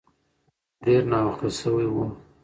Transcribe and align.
خو 0.79 0.79
ډیر 0.85 1.01
ناوخته 1.11 1.49
شوی 1.59 1.87
و. 1.91 1.95